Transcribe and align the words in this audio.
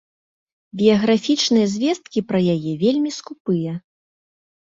Біяграфічныя 0.79 1.67
звесткі 1.73 2.19
пра 2.31 2.39
яе 2.55 2.73
вельмі 2.85 3.11
скупыя. 3.19 3.73